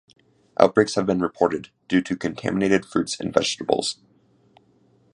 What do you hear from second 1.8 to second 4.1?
due to contaminated fruits and vegetables.